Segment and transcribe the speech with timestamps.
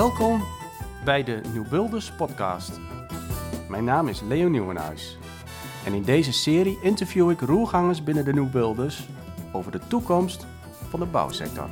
[0.00, 0.42] Welkom
[1.04, 2.80] bij de Nieuw Builders podcast.
[3.68, 5.18] Mijn naam is Leo Nieuwenhuis.
[5.86, 9.08] En in deze serie interview ik roergangers binnen de Nieuw Builders
[9.52, 10.46] over de toekomst
[10.88, 11.68] van de bouwsector.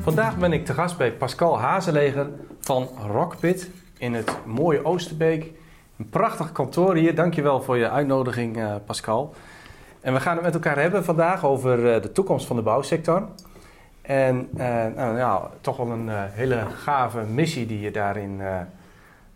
[0.00, 5.52] Vandaag ben ik te gast bij Pascal Hazeleger van Rockpit in het mooie Oosterbeek.
[5.98, 7.14] Een prachtig kantoor hier.
[7.14, 9.34] Dankjewel voor je uitnodiging, eh, Pascal.
[10.00, 13.28] En we gaan het met elkaar hebben vandaag over eh, de toekomst van de bouwsector.
[14.02, 14.58] En uh,
[14.94, 18.60] nou, ja, toch wel een uh, hele gave missie die je daarin uh,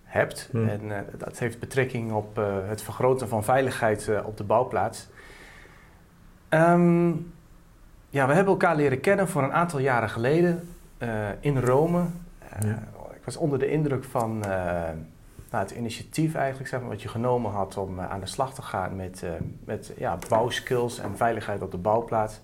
[0.04, 0.48] hebt.
[0.50, 0.68] Hmm.
[0.68, 2.36] En dat heeft betrekking op
[2.68, 5.08] het vergroten van veiligheid op de bouwplaats.
[6.50, 7.32] Um,
[8.08, 10.68] ja, we hebben elkaar leren kennen voor een aantal jaren geleden
[11.40, 12.04] in Rome.
[12.60, 12.82] Ja.
[13.14, 14.38] Ik was onder de indruk van
[15.50, 18.62] nou, het initiatief eigenlijk, zeg maar, wat je genomen had om aan de slag te
[18.62, 19.24] gaan met,
[19.64, 22.40] met ja, bouwskills en veiligheid op de bouwplaats.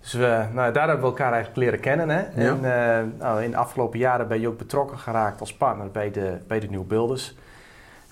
[0.00, 2.08] Dus we, nou, daar hebben we elkaar eigenlijk leren kennen.
[2.08, 2.20] Hè?
[2.20, 6.10] En uh, nou, in de afgelopen jaren ben je ook betrokken geraakt als partner bij
[6.10, 7.36] de, bij de Nieuw Builders.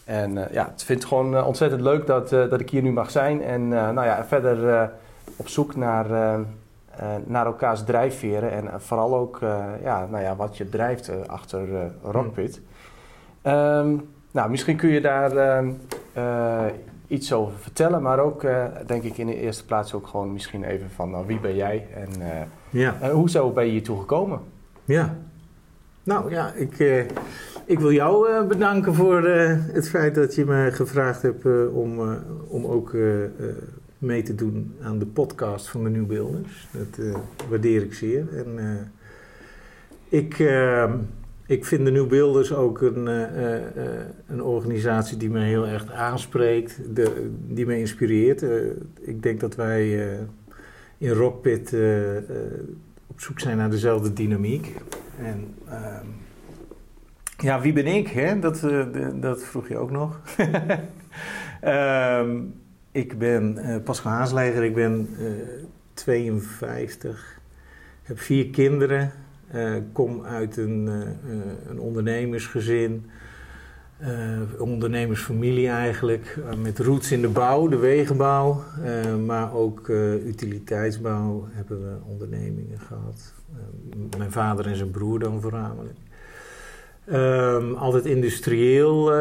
[0.04, 2.92] En uh, ja, ik vind het gewoon uh, ontzettend leuk dat, dat ik hier nu
[2.92, 3.42] mag zijn.
[3.42, 4.90] En nou ja, verder
[5.36, 6.06] op zoek naar,
[7.24, 8.50] naar elkaars drijfveren.
[8.50, 9.38] En vooral ook
[9.82, 11.68] ja, nou ja, wat je drijft achter
[12.02, 12.60] Rockpit.
[13.42, 15.62] Um, nou, misschien kun je daar
[17.08, 20.64] iets over vertellen, maar ook uh, denk ik in de eerste plaats ook gewoon misschien
[20.64, 22.26] even van nou, wie ben jij en uh,
[22.70, 22.96] ja.
[23.02, 24.40] uh, hoezo ben je hier toe gekomen?
[24.84, 25.16] Ja,
[26.02, 26.78] nou ja, ik,
[27.64, 29.22] ik wil jou bedanken voor
[29.72, 32.00] het feit dat je me gevraagd hebt om,
[32.48, 32.96] om ook
[33.98, 36.68] mee te doen aan de podcast van de Nieuwbeelders.
[36.70, 38.26] Dat waardeer ik zeer.
[38.36, 38.90] En
[40.08, 40.36] ik
[41.48, 43.60] ik vind de Nieuw Beelders ook een, uh, uh,
[44.26, 46.80] een organisatie die me heel erg aanspreekt,
[47.46, 48.44] die me inspireert.
[49.00, 49.92] Ik denk dat wij
[50.98, 51.76] in Rockpit
[53.06, 54.74] op zoek zijn naar dezelfde dynamiek.
[55.18, 56.06] En ehm,
[57.38, 58.40] ja, wie ben ik?
[58.40, 58.66] Dat,
[59.14, 60.20] dat vroeg je ook nog.
[61.64, 62.54] um,
[63.02, 65.08] ik ben Pascal Haasleger, ik ben
[65.94, 67.40] 52,
[68.02, 69.12] heb vier kinderen.
[69.54, 73.10] Uh, kom uit een, uh, een ondernemersgezin,
[74.00, 74.08] uh,
[74.58, 78.62] ondernemersfamilie eigenlijk, met roots in de bouw, de wegenbouw,
[79.26, 79.88] maar ook
[80.26, 83.34] utiliteitsbouw hebben we ondernemingen gehad.
[84.16, 85.98] mijn vader en zijn broer dan voornamelijk.
[87.12, 89.12] Um, altijd industrieel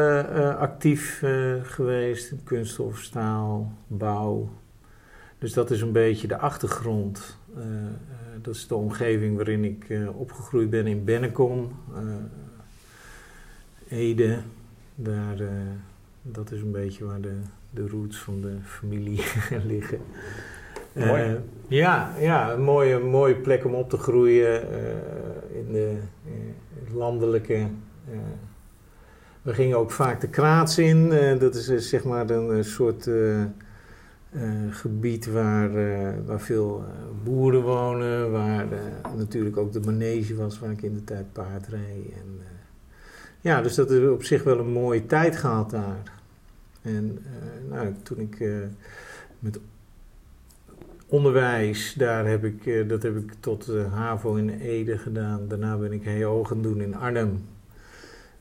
[0.58, 1.24] actief
[1.62, 4.48] geweest, kunststof, staal, bouw.
[5.38, 7.38] Dus dat is een beetje de achtergrond
[8.42, 14.38] dat is de omgeving waarin ik uh, opgegroeid ben in Bennekom, uh, Ede.
[14.94, 15.36] Daar,
[16.22, 17.36] dat is een beetje waar de,
[17.70, 19.22] de roots van de familie
[19.66, 19.98] liggen.
[20.92, 21.40] Mooi.
[21.68, 24.62] ja, ja, een mooie, mooie plek om op te groeien
[25.52, 25.98] in de
[26.92, 27.66] landelijke.
[29.42, 31.08] we gingen ook vaak de kraats in.
[31.38, 33.10] dat is zeg maar een soort
[34.70, 38.66] gebied waar, uh, waar veel uh, boeren wonen, waar
[39.16, 42.14] natuurlijk ook de manege was waar ik in de tijd paard reed.
[43.40, 46.12] Ja, dus dat is op zich wel een mooie tijd gehad daar.
[46.82, 47.18] En
[47.68, 48.44] nou, toen ik
[49.38, 49.58] met
[51.06, 55.48] onderwijs, daar heb ik, dat heb ik tot HAVO in Ede gedaan.
[55.48, 57.44] Daarna ben ik HEO gaan doen in Arnhem.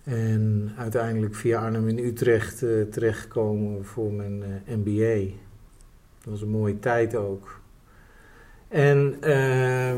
[0.03, 2.57] En uiteindelijk via Arnhem in Utrecht
[2.91, 5.45] terechtgekomen voor mijn MBA.
[6.27, 7.59] Dat was een mooie tijd ook.
[8.67, 9.93] En uh,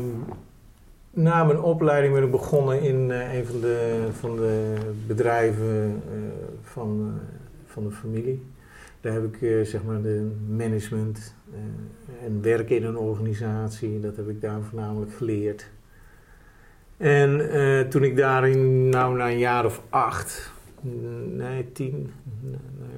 [1.10, 4.74] na mijn opleiding ben ik begonnen in uh, een van de, van de
[5.06, 6.20] bedrijven uh,
[6.62, 7.22] van, uh,
[7.66, 8.46] van de familie.
[9.00, 11.34] Daar heb ik zeg maar de management
[12.24, 15.70] en werken in een organisatie, dat heb ik daar voornamelijk geleerd.
[16.96, 17.40] En
[17.88, 20.52] toen ik daarin, nou na een jaar of acht,
[20.82, 22.12] Nee, tien.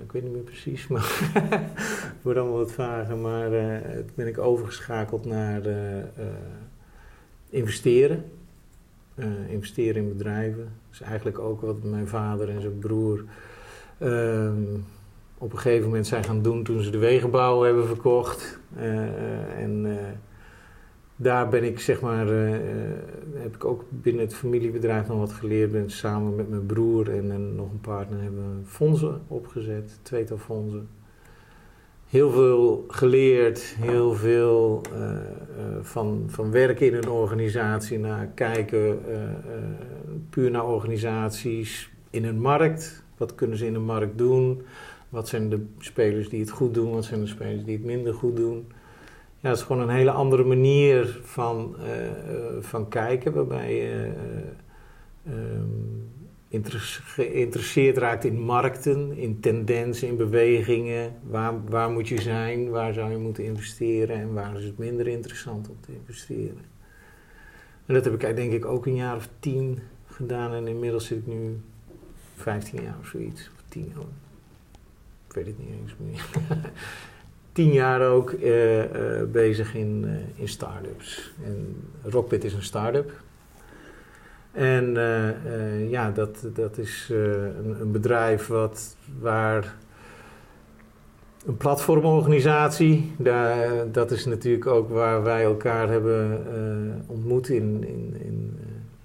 [0.03, 1.03] ik weet niet meer precies, maar
[2.15, 3.17] het wordt allemaal wat vager.
[3.17, 3.79] Maar uh,
[4.15, 6.05] ben ik overgeschakeld naar uh,
[7.51, 8.25] investeren.
[9.49, 10.63] investeren in bedrijven.
[10.63, 13.25] Dat is eigenlijk ook wat mijn vader en zijn broer
[13.99, 14.63] ehm,
[15.39, 18.59] op een gegeven moment zijn gaan doen toen ze de wegenbouw hebben verkocht.
[19.57, 19.87] en
[21.23, 22.51] daar ben ik zeg maar, uh,
[23.35, 25.73] heb ik ook binnen het familiebedrijf nog wat geleerd.
[25.73, 30.89] Ben samen met mijn broer en, nog een partner hebben we fondsen opgezet, tweetal fondsen.
[32.07, 35.17] Heel veel geleerd, heel veel uh,
[35.83, 39.01] van, van werken in een organisatie naar kijken,
[40.31, 43.05] puur naar organisaties in een markt.
[43.17, 44.63] Wat kunnen ze in een markt doen?
[45.09, 46.93] Wat zijn de spelers die het goed doen?
[46.93, 48.67] Wat zijn de spelers die het minder goed doen?
[49.43, 52.11] Ja, het is gewoon een hele andere manier van, uh,
[52.61, 54.13] van kijken, waarbij je
[55.25, 56.11] uh, um,
[57.05, 61.15] geïnteresseerd raakt in markten, in tendensen, in bewegingen.
[61.23, 65.07] Waar, waar moet je zijn, waar zou je moeten investeren en waar is het minder
[65.07, 66.65] interessant om te investeren.
[67.87, 71.19] En dat heb ik denk ik ook een jaar of tien gedaan en inmiddels zit
[71.19, 71.61] ik nu
[72.35, 73.51] 15 jaar of zoiets.
[73.55, 74.05] Of 10 jaar.
[75.29, 76.27] Ik weet het niet eens meer.
[77.53, 81.33] 10 jaar ook uh, uh, bezig in, uh, in start-ups.
[81.45, 83.11] En Rockbit is een start-up.
[84.53, 84.95] En
[85.89, 89.75] ja, dat, dat is een, een, bedrijf wat, waar
[91.47, 96.45] een platformorganisatie, daar, dat is natuurlijk ook waar wij elkaar hebben
[97.07, 98.59] ontmoet in, in, in,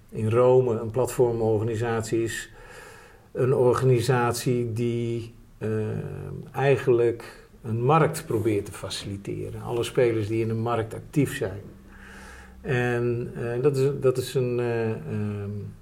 [0.10, 0.80] in Rome.
[0.80, 2.52] Een platformorganisatie is
[3.32, 5.34] een organisatie die
[6.52, 9.62] eigenlijk een markt probeert te faciliteren.
[9.62, 11.62] Alle spelers die in een markt actief zijn.
[12.62, 15.74] En uh, dat is, dat is een, uh, um,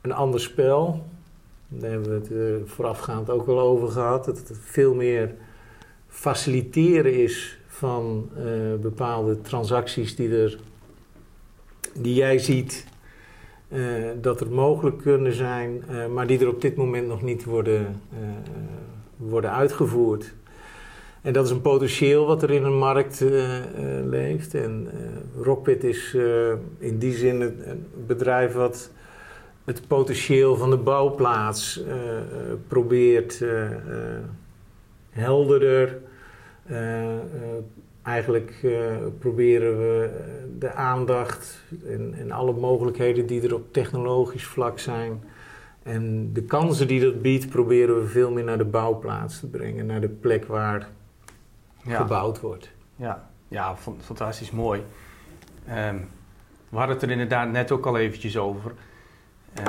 [0.00, 1.04] een ander spel.
[1.68, 4.24] Daar hebben we het uh, voorafgaand ook wel over gehad.
[4.24, 5.34] Dat het veel meer
[6.08, 8.30] faciliteren is van
[8.80, 10.58] bepaalde transacties die, er,
[11.94, 12.86] die jij ziet
[14.20, 18.00] dat er mogelijk kunnen zijn, maar die er op dit moment nog niet worden,
[19.16, 20.34] worden uitgevoerd.
[21.22, 23.64] En dat is een potentieel wat er in een markt uh, uh,
[24.04, 24.54] leeft.
[24.54, 26.16] En uh, Rockpit is
[26.78, 28.90] in die zin een, bedrijf wat
[29.64, 31.82] het potentieel van de bouwplaats
[32.68, 33.44] probeert
[35.10, 35.98] helderder.
[38.02, 38.52] eigenlijk
[39.18, 40.10] proberen we
[40.58, 45.22] de aandacht en, en alle mogelijkheden die er op technologisch vlak zijn.
[45.82, 49.86] En de kansen die dat biedt, proberen we veel meer naar de bouwplaats te brengen.
[49.86, 50.88] Naar de plek waar
[51.86, 52.70] gebouwd wordt.
[52.96, 54.84] Ja, ja fantastisch mooi.
[55.68, 56.08] Um,
[56.68, 58.72] we hadden het er inderdaad net ook al eventjes over.
[59.60, 59.66] Uh,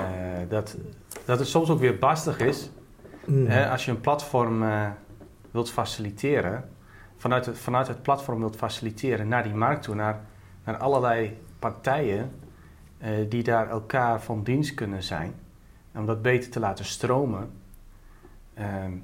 [0.49, 0.77] dat,
[1.25, 2.69] dat het soms ook weer bastig is.
[3.25, 3.47] Mm.
[3.47, 4.87] Hè, als je een platform uh,
[5.51, 6.69] wilt faciliteren,
[7.17, 10.19] vanuit het, vanuit het platform wilt faciliteren naar die markt toe, naar,
[10.63, 12.31] naar allerlei partijen
[13.01, 15.33] uh, die daar elkaar van dienst kunnen zijn,
[15.95, 17.51] om dat beter te laten stromen.
[18.59, 19.03] Um,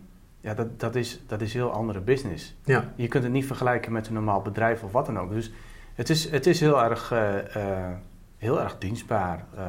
[0.50, 2.56] ja, dat, dat, is, dat is heel andere business.
[2.64, 2.94] Ja.
[2.96, 5.32] Je kunt het niet vergelijken met een normaal bedrijf of wat dan ook.
[5.32, 5.52] Dus
[5.94, 7.92] het is, het is heel, erg, uh, uh,
[8.38, 9.64] heel erg dienstbaar, uh,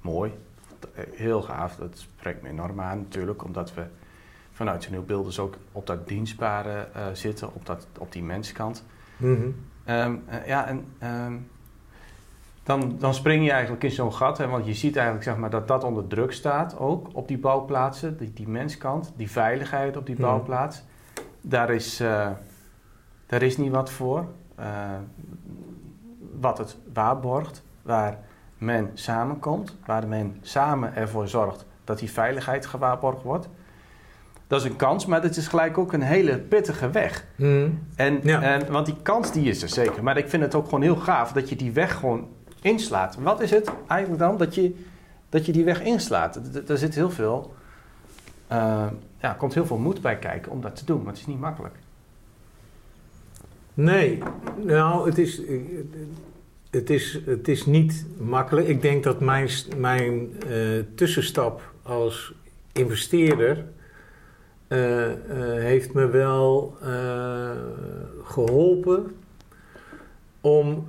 [0.00, 0.32] mooi,
[1.10, 1.76] heel gaaf.
[1.76, 3.84] Dat spreekt me enorm aan natuurlijk, omdat we
[4.52, 8.84] vanuit de beeld dus ook op dat dienstbare zitten, op, dat, op die menskant.
[9.16, 9.54] Mm -hmm.
[9.94, 11.48] um, ja, en um,
[12.62, 14.38] dan, dan spring je eigenlijk in zo'n gat.
[14.38, 17.38] Hè, want je ziet eigenlijk zeg maar, dat dat onder druk staat ook op die
[17.38, 18.16] bouwplaatsen.
[18.16, 20.24] Die, die menskant, die veiligheid op die hmm.
[20.24, 20.82] bouwplaats.
[21.40, 22.28] Daar, is, uh,
[23.26, 24.26] daar is niet wat voor.
[24.60, 24.66] Uh,
[26.40, 28.18] wat het waarborgt, waar
[28.58, 33.48] men samenkomt, waar men samen ervoor zorgt dat die veiligheid gewaarborgd wordt.
[34.46, 37.26] Dat is een kans, maar het is gelijk ook een hele pittige weg.
[37.36, 37.86] Hmm.
[37.96, 40.02] En, en, want die kans die is er zeker.
[40.02, 42.28] Maar ik vind het ook gewoon heel gaaf dat je die weg gewoon
[42.62, 43.16] inslaat.
[43.16, 44.74] Wat is het eigenlijk dan dat je,
[45.28, 46.40] dat je die weg inslaat?
[46.68, 47.54] Er zit heel veel,
[48.52, 48.86] uh,
[49.20, 51.40] ja, komt heel veel moed bij kijken om dat te doen, maar het is niet
[51.40, 51.74] makkelijk.
[53.74, 54.22] Nee,
[54.56, 55.40] nou, het is,
[56.70, 58.68] het is, het is niet makkelijk.
[58.68, 62.34] Ik denk dat mijn, mijn uh, tussenstap als
[62.72, 63.64] investeerder
[65.58, 66.76] heeft me wel
[68.24, 69.16] geholpen
[70.40, 70.84] om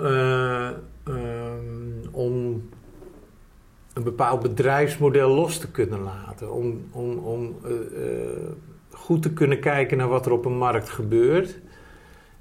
[2.14, 2.70] om
[3.94, 6.54] een bepaald bedrijfsmodel los te kunnen laten.
[6.54, 7.80] Om, om, om uh, uh,
[8.90, 11.60] goed te kunnen kijken naar wat er op een markt gebeurt.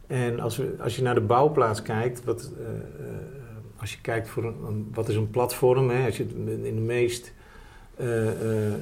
[0.07, 2.67] En als, we, als je naar de bouwplaats kijkt, wat, uh,
[3.77, 4.55] als je kijkt voor
[4.93, 6.27] wat is een platform, hè, als je
[6.63, 7.33] in de meest
[7.97, 8.77] de,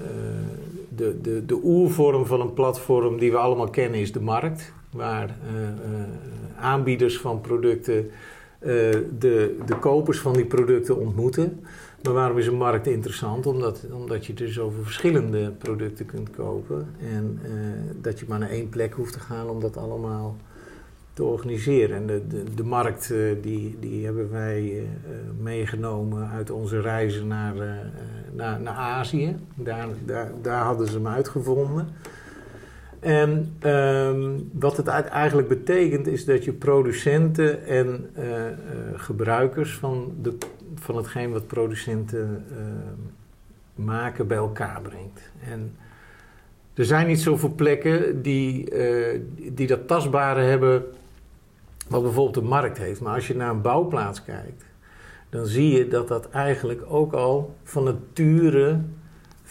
[1.23, 5.37] de, de oervorm van een platform die we allemaal kennen is de markt, waar
[6.57, 8.11] aanbieders van producten
[8.61, 11.61] de, de kopers van die producten ontmoeten.
[12.03, 13.47] Maar waarom is een markt interessant?
[13.47, 16.87] Omdat, omdat je dus over verschillende producten kunt kopen.
[17.15, 17.51] En uh,
[18.03, 20.37] dat je maar naar één plek hoeft te gaan om dat allemaal
[21.13, 21.97] te organiseren.
[21.97, 24.89] En de, de, de markt uh, die, die hebben wij
[25.41, 27.55] meegenomen uit onze reizen naar,
[28.33, 29.37] naar, naar Azië.
[29.55, 31.89] Daar, daar, daar hadden ze hem uitgevonden.
[33.01, 38.51] En um, wat het eigenlijk betekent is dat je producenten en uh, uh,
[38.95, 40.37] gebruikers van, de,
[40.75, 45.31] van hetgeen wat producenten uh, maken bij elkaar brengt.
[45.51, 45.77] En
[46.75, 48.73] er zijn niet zoveel plekken die,
[49.53, 50.85] die dat tastbare hebben
[51.89, 53.01] wat bijvoorbeeld de markt heeft.
[53.01, 54.65] Maar als je naar een bouwplaats kijkt,
[55.31, 58.81] dan zie je dat dat eigenlijk ook al van nature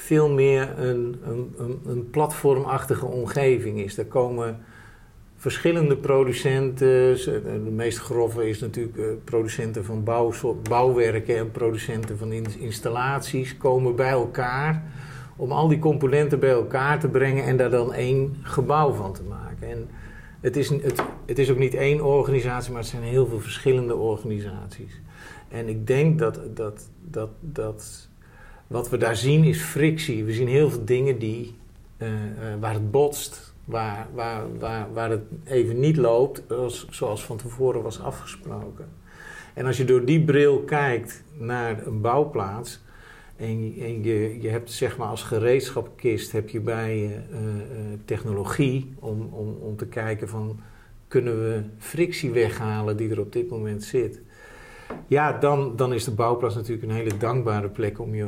[0.02, 3.98] veel meer een, een, een, platformachtige omgeving is.
[3.98, 4.60] Er komen
[5.36, 7.16] verschillende producenten.
[7.64, 10.34] De meest grove is natuurlijk uh, producenten van bouw,
[10.70, 14.84] bouwwerken en producenten van installaties komen bij elkaar
[15.36, 19.24] om al die componenten bij elkaar te brengen en daar dan één gebouw van te
[19.24, 19.70] maken.
[19.70, 19.90] En
[20.42, 23.96] het is, het, het is ook niet één organisatie, maar het zijn heel veel verschillende
[23.96, 25.02] organisaties.
[25.48, 28.09] En ik denk dat, dat, dat, dat
[28.70, 30.24] wat we daar zien is frictie.
[30.24, 31.56] We zien heel veel dingen die,
[31.98, 32.16] uh, uh,
[32.60, 37.82] waar het botst, waar, waar, waar, waar het even niet loopt zoals, zoals van tevoren
[37.82, 38.88] was afgesproken.
[39.54, 42.80] En als je door die bril kijkt naar een bouwplaats
[43.36, 43.74] en,
[44.04, 47.40] je, je hebt zeg maar als gereedschapkist heb je bij je uh,
[48.06, 50.60] technologie om, om, om te kijken van
[51.08, 54.22] kunnen we frictie weghalen die er op dit moment zit.
[55.10, 58.28] Ja, dan, dan is de bouwplaats natuurlijk een hele dankbare plek om je,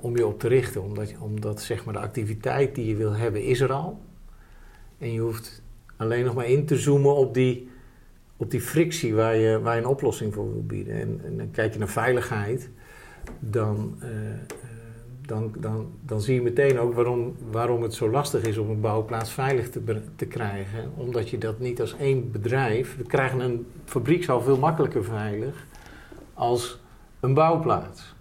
[0.00, 0.82] om je op te richten.
[0.82, 4.00] Omdat, omdat zeg maar, de activiteit die je wil hebben is er al.
[4.98, 5.62] En je hoeft
[5.96, 7.68] alleen nog maar in te zoomen op die,
[8.36, 10.94] op die frictie waar je, waar je een oplossing voor wil bieden.
[10.94, 12.70] En, en dan kijk je naar veiligheid,
[13.38, 14.08] dan, uh,
[15.26, 18.80] dan, dan, dan zie je meteen ook waarom, waarom het zo lastig is om een
[18.80, 20.90] bouwplaats veilig te, te krijgen.
[20.96, 22.96] Omdat je dat niet als één bedrijf.
[22.96, 25.68] We krijgen een fabriekshal veel makkelijker veilig
[26.40, 26.78] als
[27.20, 28.14] een bouwplaats.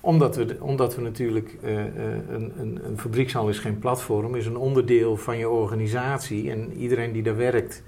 [0.00, 4.56] Omdat we, omdat we natuurlijk, uh, een, een, een fabriekshal is geen platform, is een
[4.56, 6.50] onderdeel van je organisatie.
[6.50, 7.82] En iedereen die daar werkt,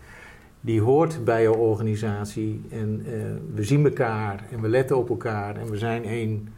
[0.60, 2.60] die hoort bij je organisatie.
[2.70, 3.14] En uh,
[3.54, 6.48] we zien elkaar en we letten op elkaar en we zijn één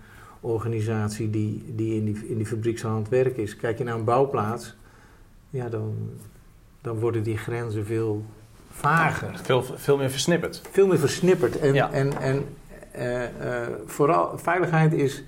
[0.41, 3.57] organisatie die, die in die, in die fabriekshal aan het werk is.
[3.57, 4.77] Kijk je naar een bouwplaats,
[5.51, 5.95] ja, dan,
[6.81, 8.25] dan worden die grenzen veel
[8.71, 9.41] vager.
[9.43, 10.63] Veel, veel meer versnipperd.
[10.71, 11.59] Veel meer versnipperd.
[11.59, 11.93] En, ja.
[11.93, 12.45] en, en
[13.87, 15.25] vooral veiligheid is,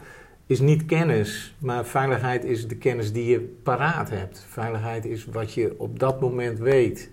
[0.47, 4.47] is niet kennis, maar veiligheid is de kennis die je paraat hebt.
[4.49, 7.11] Veiligheid is wat je op dat moment weet.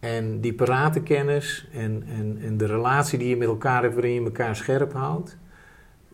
[0.00, 4.12] En die parate kennis en, en, en de relatie die je met elkaar hebt waarin
[4.12, 5.36] je elkaar scherp houdt,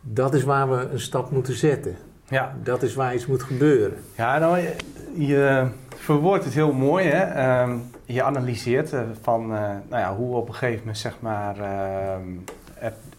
[0.00, 1.96] dat is waar we een stap moeten zetten.
[2.28, 2.56] Ja.
[2.62, 3.98] Dat is waar iets moet gebeuren.
[4.16, 4.74] Ja, nou, je,
[5.14, 7.06] je verwoordt het heel mooi.
[7.06, 7.62] Hè?
[7.62, 9.58] Um, je analyseert uh, van uh,
[9.88, 12.16] nou ja, hoe op een gegeven moment zeg maar, uh,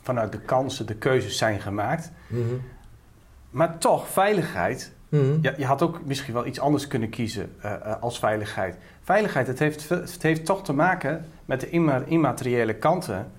[0.05, 2.11] vanuit de kansen de keuzes zijn gemaakt.
[2.27, 2.61] Mm -hmm.
[3.49, 4.91] Maar toch, veiligheid.
[5.09, 5.39] Mm -hmm.
[5.41, 8.75] ja, je had ook misschien wel iets anders kunnen kiezen uh, als veiligheid.
[9.03, 11.69] Veiligheid, het heeft, het heeft toch te maken met de
[12.05, 13.31] immateriële kanten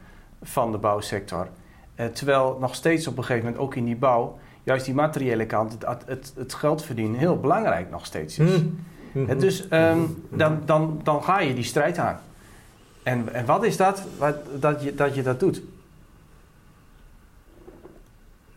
[0.43, 1.49] van de bouwsector.
[1.97, 5.47] Uh, terwijl nog steeds op een gegeven moment ook in die bouw, juist die materiële
[5.47, 8.51] kant, het, het, het geld verdienen, heel belangrijk nog steeds is.
[8.51, 8.79] Mm
[9.13, 9.39] -hmm.
[9.39, 12.21] dus um, dan, dan, dan ga je die strijd aan.
[13.03, 15.63] En, en wat is dat, wat, dat, je, dat je dat doet?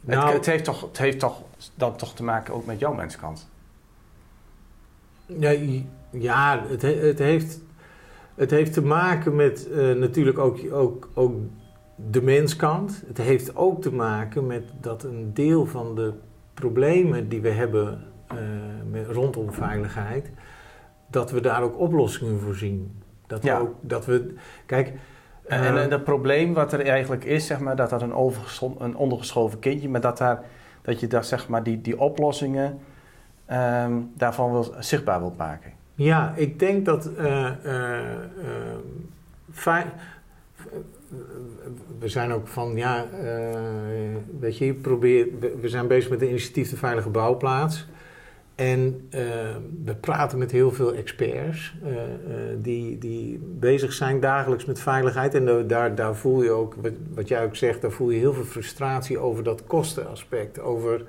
[0.10, 1.42] Nou, het, het, heeft toch, het heeft toch
[1.76, 3.50] dan toch te maken ook met jouw menskant?
[5.26, 5.56] Ja,
[6.10, 7.62] ja het, het, heeft,
[8.36, 11.36] het heeft te maken met uh, natuurlijk ook, ook, ook
[11.96, 13.04] de menskant.
[13.08, 16.14] Het heeft ook te maken met dat een deel van de
[16.54, 18.40] problemen die we hebben uh,
[18.92, 20.32] met, rondom veiligheid,
[21.08, 23.02] dat we daar ook oplossingen voor zien.
[23.28, 24.34] Dat we ook, dat we,
[24.66, 24.94] kijk,
[25.50, 28.14] en, en, en het probleem wat er eigenlijk is, zeg maar, dat dat een,
[28.78, 30.44] een ondergeschoven kindje, maar dat, daar,
[30.82, 32.80] dat je daar, zeg maar, die, die oplossingen
[33.52, 35.72] um, daarvan wil, zichtbaar wilt maken.
[35.96, 38.00] Ja, ik denk dat uh, uh,
[42.00, 43.06] we zijn ook van, ja,
[44.40, 45.28] weet je, probeer,
[45.62, 47.88] we zijn bezig met de initiatief De Veilige Bouwplaats.
[48.60, 49.22] En uh,
[49.86, 52.00] we praten met heel veel experts uh, uh,
[52.58, 55.36] die, die bezig zijn dagelijks met veiligheid.
[55.36, 58.34] En daar, daar voel je ook, wat, wat jij ook zegt, daar voel je heel
[58.34, 60.60] veel frustratie over dat kostenaspect.
[60.60, 61.04] Over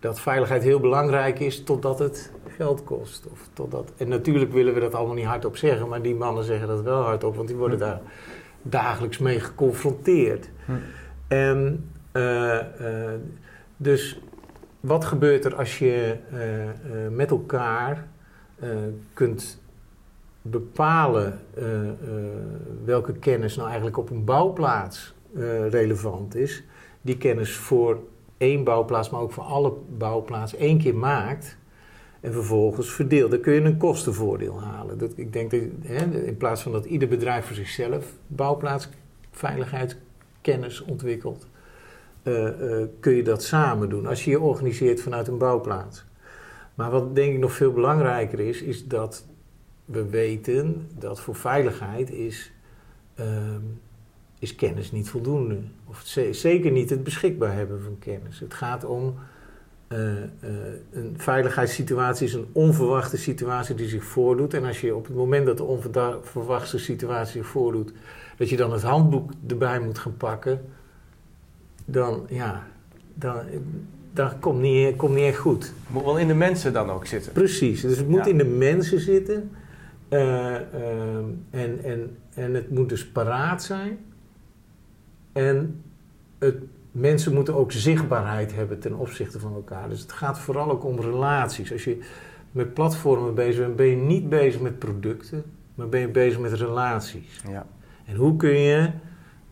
[0.00, 3.26] dat veiligheid heel belangrijk is totdat het geld kost.
[3.32, 6.68] Of totdat, en natuurlijk willen we dat allemaal niet hardop zeggen, maar die mannen zeggen
[6.68, 7.84] dat wel hardop, want die worden hm.
[7.84, 8.00] daar
[8.62, 10.50] dagelijks mee geconfronteerd.
[10.64, 10.72] Hm.
[11.28, 11.90] En
[13.76, 14.20] dus
[14.80, 16.70] wat gebeurt er als je uh, uh,
[17.10, 18.06] met elkaar
[18.62, 18.68] uh,
[19.14, 19.60] kunt
[20.42, 21.40] bepalen
[22.84, 25.14] welke kennis nou eigenlijk op een bouwplaats
[25.70, 26.64] relevant is?
[27.02, 27.98] Die kennis voor
[28.36, 31.58] één bouwplaats, maar ook voor alle bouwplaatsen één keer maakt
[32.20, 33.30] en vervolgens verdeelt.
[33.30, 34.98] Dan kun je een kostenvoordeel halen.
[34.98, 41.46] Dat, ik denk dat hè, in plaats van dat ieder bedrijf voor zichzelf bouwplaatsveiligheidskennis ontwikkelt
[42.22, 44.06] uh, uh, kun je dat samen doen.
[44.06, 46.04] Als je je organiseert vanuit een bouwplaats.
[46.74, 49.26] Maar wat denk ik nog veel belangrijker is, is dat
[49.84, 52.52] we weten dat voor veiligheid is,
[53.20, 53.26] uh,
[54.38, 55.58] is kennis niet voldoende.
[55.86, 58.40] Of zeker niet het beschikbaar hebben van kennis.
[58.40, 59.14] Het gaat om
[59.88, 64.54] een veiligheidssituatie is een onverwachte situatie die zich voordoet.
[64.54, 67.92] En als je op het moment dat de onverwachte situatie zich voordoet,
[68.36, 70.60] dat je dan het handboek erbij moet gaan pakken,
[71.90, 72.66] dan ja,
[73.14, 73.36] dan,
[74.12, 75.64] dat komt niet, komt niet echt goed.
[75.64, 77.32] Het moet wel in de mensen dan ook zitten.
[77.32, 79.50] Precies, dus het moet in de mensen zitten.
[80.08, 80.54] Uh,
[81.50, 83.98] en, en, en het moet dus paraat zijn.
[85.32, 85.82] En
[86.38, 86.56] het,
[86.92, 89.88] mensen moeten ook zichtbaarheid hebben ten opzichte van elkaar.
[89.88, 91.72] Dus het gaat vooral ook om relaties.
[91.72, 91.98] Als je
[92.52, 95.44] met platformen bezig bent, ben je niet bezig met producten,
[95.74, 97.42] maar ben je bezig met relaties.
[97.48, 97.66] Ja.
[98.06, 98.90] En hoe kun je,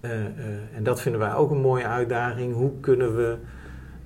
[0.00, 0.26] uh, uh,
[0.74, 3.36] en dat vinden wij ook een mooie uitdaging, hoe kunnen we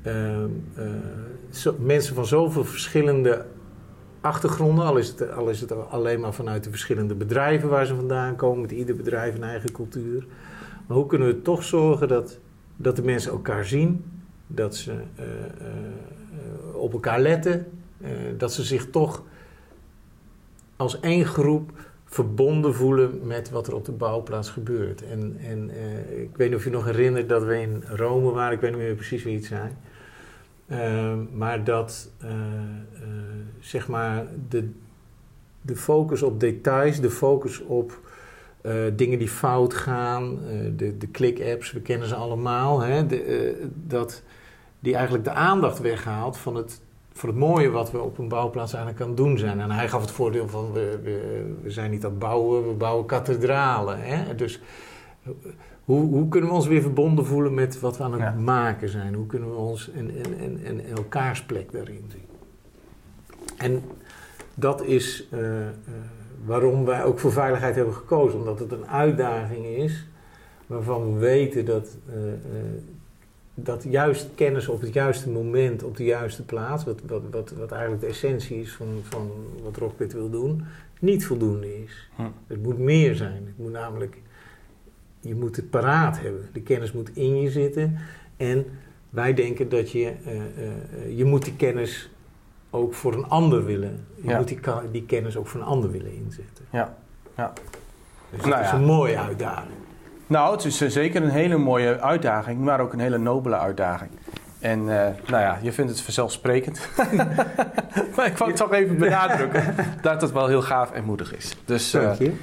[0.03, 3.45] Ehm, eh, mensen van zoveel verschillende
[4.21, 7.95] achtergronden, al is, het, al is het alleen maar vanuit de verschillende bedrijven waar ze
[7.95, 10.27] vandaan komen, met ieder bedrijf een eigen cultuur.
[10.87, 12.39] Maar hoe kunnen we toch zorgen dat,
[12.77, 14.05] dat de mensen elkaar zien,
[14.47, 14.93] dat ze
[16.73, 17.67] op elkaar letten,
[18.37, 19.23] dat ze zich toch
[20.77, 21.71] als één groep
[22.13, 25.03] verbonden voelen met wat er op de bouwplaats gebeurt.
[25.03, 25.71] En, en
[26.23, 28.81] ik weet niet of je nog herinnert dat we in Rome waren, ik weet niet
[28.81, 29.77] meer precies wie het zijn.
[30.69, 32.31] Ehm, maar dat uh,
[33.61, 34.71] zeg maar de,
[35.61, 38.01] de focus op details, de focus op
[38.97, 40.39] dingen die fout gaan,
[40.77, 43.07] de, de click-apps, we kennen ze allemaal, hè,
[43.75, 44.23] dat
[44.81, 46.81] die eigenlijk de aandacht weghaalt van het,
[47.13, 49.61] van het mooie wat we op een bouwplaats eigenlijk aan doen zijn.
[49.61, 52.75] En hij gaf het voordeel van we, we, we zijn niet aan het bouwen, we
[52.75, 53.99] bouwen kathedralen.
[54.01, 54.35] Hè?
[54.35, 54.61] Dus
[55.85, 59.15] hoe, hoe kunnen we ons weer verbonden voelen met wat we aan het maken zijn?
[59.15, 62.27] Hoe kunnen we ons en, en, en, en elkaars plek daarin zien?
[63.57, 63.83] En
[64.55, 65.67] dat is uh, uh,
[66.45, 68.39] waarom wij ook voor veiligheid hebben gekozen.
[68.39, 70.07] Omdat het een uitdaging is
[70.67, 72.15] waarvan we weten dat, uh,
[73.65, 77.73] dat juist kennis op het juiste moment, op de juiste plaats, wat, wat, wat, wat
[77.73, 79.31] eigenlijk de essentie is van, van
[79.63, 80.65] wat Rockpit wil doen,
[81.01, 82.09] niet voldoende is.
[82.17, 82.23] Hm.
[82.47, 83.47] Het moet meer zijn.
[83.47, 84.19] Het moet namelijk
[85.23, 86.49] je moet het paraat hebben.
[86.53, 87.99] De kennis moet in je zitten.
[88.37, 88.67] En
[89.11, 92.11] wij denken dat je, uh, uh, je moet die kennis
[92.71, 94.07] ook voor een ander willen.
[94.15, 94.61] Je moet die,
[94.91, 96.65] die, kennis ook voor een ander willen inzetten.
[96.71, 96.97] Ja,
[97.37, 97.53] ja.
[98.31, 99.75] Dus nou dat is een mooie uitdaging.
[100.33, 104.11] Nou, het is zeker een hele mooie uitdaging, maar ook een hele nobele uitdaging.
[104.59, 104.87] En uh,
[105.27, 106.89] nou ja, je vindt het vanzelfsprekend.
[108.17, 111.57] maar ik wou het toch even benadrukken dat het wel heel gaaf en moedig is.
[111.65, 112.35] Dus, Dank je.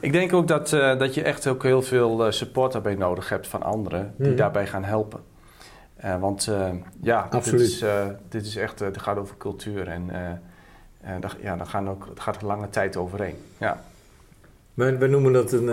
[0.00, 3.28] Ik denk ook dat, uh, dat je echt ook heel veel uh, support daarbij nodig
[3.28, 4.36] hebt van anderen die mhm.
[4.36, 5.20] daarbij gaan helpen.
[6.04, 6.50] Uh, want
[7.02, 7.84] ja, dit is,
[8.28, 10.10] dit is, echt, het gaat over cultuur en
[11.20, 13.36] daar, ja, daar gaan ook, het gaat er lange tijd overheen.
[13.58, 13.80] Ja.
[14.78, 15.66] We, we noemen dat een,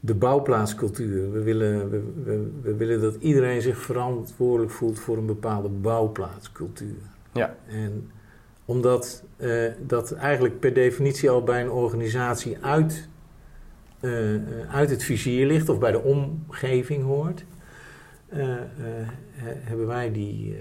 [0.00, 1.32] de bouwplaatscultuur.
[1.32, 6.96] We willen, we, we, we, willen dat iedereen zich verantwoordelijk voelt voor een bepaalde bouwplaatscultuur.
[7.32, 7.56] Ja.
[7.66, 8.10] En
[8.64, 13.08] omdat uh, dat eigenlijk per definitie al bij een organisatie uit,
[14.00, 17.44] uh, uit het vizier ligt of bij de omgeving hoort,
[19.64, 20.56] hebben wij die,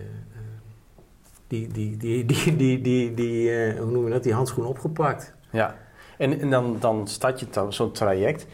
[1.47, 5.35] die, die, die, die, die, die, die hoe noemen we dat, die handschoen opgepakt.
[5.49, 5.77] Ja,
[6.17, 8.47] en, en dan, dan start je zo'n traject.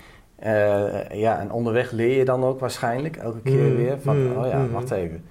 [1.11, 4.47] ja, en onderweg leer je dan ook waarschijnlijk elke keer mm, weer van, mm, oh
[4.47, 4.71] ja, mm.
[4.71, 5.25] wacht even.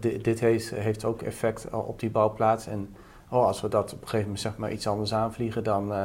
[0.00, 2.94] dit, dit heeft, heeft ook effect op die bouwplaats en
[3.28, 6.04] oh, als we dat op een gegeven moment zeg maar iets anders aanvliegen, dan, uh,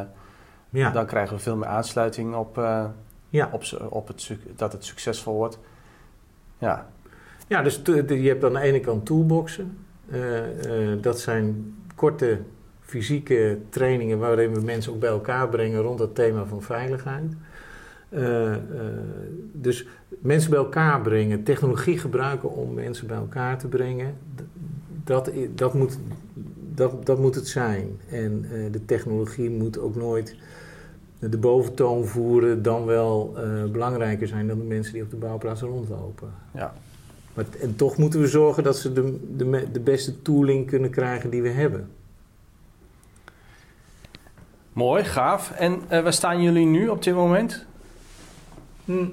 [0.69, 0.91] ja.
[0.91, 2.55] dan krijgen we veel meer aansluiting op,
[3.29, 3.49] ja.
[3.51, 5.59] op, op het, dat het succesvol wordt.
[6.57, 6.87] Ja,
[7.47, 9.77] ja dus je hebt aan de ene kant toolboxen.
[11.01, 12.39] Dat zijn korte
[12.93, 17.33] fysieke trainingen waarin we mensen ook bij elkaar brengen rond het thema van veiligheid.
[19.51, 24.15] dus mensen bij elkaar brengen, technologie gebruiken om mensen bij elkaar te brengen,
[25.03, 25.97] dat, dat moet
[26.75, 27.99] dat, dat moet het zijn.
[28.09, 30.35] En uh, de technologie moet ook nooit
[31.19, 33.33] de boventoon voeren, dan wel
[33.71, 36.29] belangrijker zijn dan de mensen die op de bouwplaats rondlopen.
[36.53, 36.73] Ja.
[37.33, 41.29] Maar, en toch moeten we zorgen dat ze de, de, de beste tooling kunnen krijgen
[41.29, 41.87] die we hebben.
[44.73, 45.51] Mooi, gaaf.
[45.51, 47.65] En uh, waar staan jullie nu op dit moment?
[48.85, 49.05] Hm.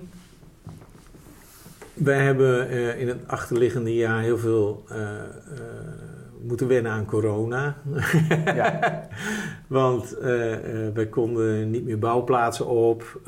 [1.95, 4.85] Wij hebben in het achterliggende jaar heel veel
[6.43, 7.77] moeten wennen aan corona.
[8.45, 9.09] Ja.
[9.67, 10.17] Want
[10.95, 13.21] wij konden niet meer bouwplaatsen op.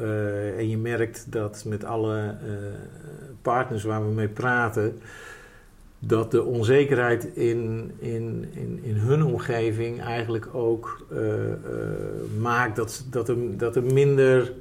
[0.56, 2.34] En je merkt dat met alle
[3.42, 5.00] partners waar we mee praten,
[6.06, 11.06] dat de onzekerheid in, in, in, in hun omgeving eigenlijk ook
[12.40, 14.52] maakt dat, dat, er, dat er minder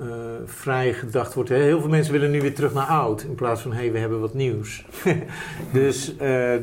[0.00, 0.06] uh,
[0.44, 1.50] vrij gedacht wordt.
[1.50, 3.98] Heel veel mensen willen nu weer terug naar oud in plaats van hé, hey, we
[3.98, 4.84] hebben wat nieuws.
[5.72, 6.14] dus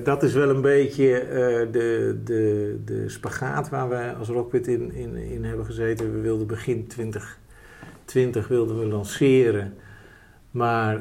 [0.04, 1.28] dat is wel een beetje
[1.72, 6.14] de, de, de spagaat waar we als Rockpit in, in, in hebben gezeten.
[6.14, 9.74] We wilden begin 2020 wilden we lanceren.
[10.56, 10.96] Maar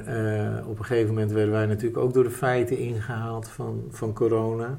[0.67, 4.79] op een gegeven moment werden wij natuurlijk ook door de feiten ingehaald van, van corona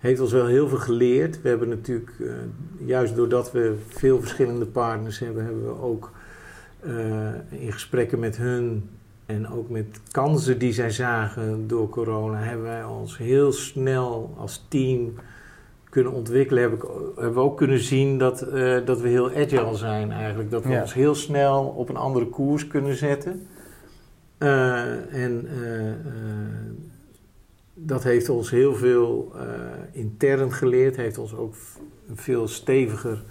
[0.00, 1.42] heeft ons wel heel veel geleerd.
[1.42, 2.32] We hebben natuurlijk, uh,
[2.84, 6.12] juist doordat we veel verschillende partners hebben, hebben we ook
[6.86, 8.90] uh, in gesprekken met hun
[9.26, 14.66] en ook met kansen die zij zagen door corona, hebben wij ons heel snel als
[14.68, 15.14] team
[15.90, 16.62] kunnen ontwikkelen.
[16.62, 18.38] Hebben, hebben we ook kunnen zien dat,
[18.84, 20.50] dat we heel agile zijn eigenlijk.
[20.50, 20.80] Dat we ja.
[20.80, 23.46] ons heel snel op een andere koers kunnen zetten.
[25.10, 25.48] En
[27.74, 29.32] dat heeft ons heel veel
[29.92, 31.54] intern geleerd, heeft ons ook
[32.08, 33.22] een veel steviger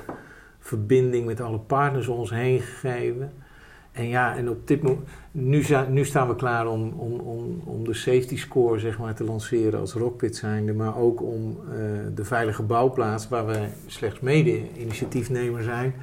[0.59, 3.31] verbinding met alle partners om ons heen gegeven.
[3.91, 7.83] En ja, en op dit moment, nu, nu staan we klaar om, om, om, om
[7.83, 11.57] de safety score zeg maar, te lanceren als Rockpit zijnde, maar ook om
[12.15, 15.93] de veilige bouwplaats, waar we slechts mede-initiatiefnemer zijn,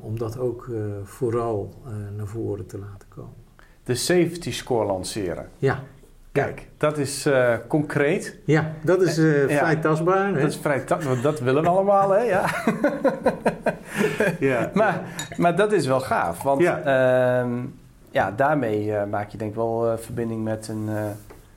[0.00, 0.70] om dat ook
[1.04, 1.74] vooral
[2.16, 3.34] naar voren te laten komen.
[3.84, 5.48] De safety score lanceren?
[5.58, 5.82] Ja.
[6.32, 8.36] Kijk, dat is uh, concreet.
[8.44, 10.26] Ja, dat is uh, vrij ja, tastbaar.
[10.26, 10.40] Hè?
[10.40, 12.22] Dat is vrij tastbaar, dat willen we allemaal, hè?
[12.22, 12.44] Ja.
[14.50, 14.70] ja.
[14.74, 15.00] Maar,
[15.36, 16.78] maar dat is wel gaaf, want ja,
[17.44, 17.52] uh,
[18.10, 20.88] ja daarmee maak je denk ik wel verbinding met een...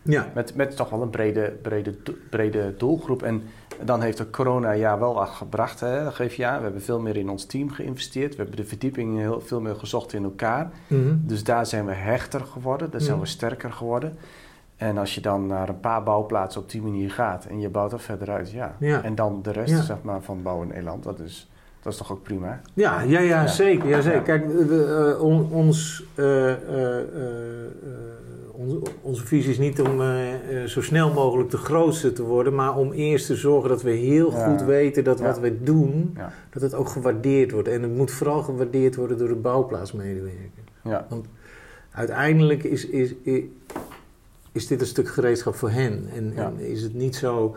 [0.02, 0.28] ja.
[0.34, 1.95] met, met toch wel een brede, brede,
[2.30, 3.24] brede doelgroep.
[3.24, 3.43] En
[3.84, 6.58] dan heeft de corona jaar wel gebracht, hè, dat geef je aan.
[6.58, 8.36] We hebben veel meer in ons team geïnvesteerd.
[8.36, 10.70] We hebben de verdieping heel veel meer gezocht in elkaar.
[10.88, 11.22] Mm -hmm.
[11.24, 13.30] Dus daar zijn we hechter geworden, daar zijn mm -hmm.
[13.30, 14.17] we sterker geworden.
[14.82, 17.91] En als je dan naar een paar bouwplaatsen op die manier gaat en je bouwt
[17.91, 18.76] er verder uit, ja.
[18.80, 19.04] ja.
[19.04, 21.50] En dan de rest zeg maar, van bouwen in Eland, dat is,
[21.82, 22.62] dat is toch ook prima?
[22.74, 23.89] Ja, ja, ja, zeker.
[23.89, 24.22] Ja, zeker.
[24.22, 26.56] Kijk, uh, on, ons, uh, uh,
[28.62, 30.02] onze, onze visie is niet om
[30.65, 34.32] zo snel mogelijk de grootste te worden, maar om eerst te zorgen dat we heel
[34.32, 36.17] goed weten dat wat we doen,
[36.50, 37.67] dat het ook gewaardeerd wordt.
[37.67, 40.63] En het moet vooral gewaardeerd worden door de bouwplaatsmedewerker.
[41.10, 41.26] Want
[41.91, 43.43] uiteindelijk is, is, is
[44.52, 46.10] is dit een stuk gereedschap voor hen.
[46.15, 47.56] En, en is het niet zo.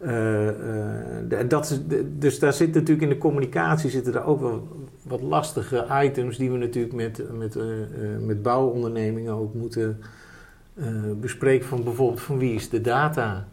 [0.00, 1.80] Uh, uh, dat is,
[2.18, 4.68] dus daar zit natuurlijk in de communicatie zitten er ook wel
[5.02, 7.64] wat lastige items die we natuurlijk met, met, uh,
[8.20, 10.00] met bouwondernemingen ook moeten
[11.20, 11.66] bespreken.
[11.66, 13.48] Van bijvoorbeeld van wie is de data?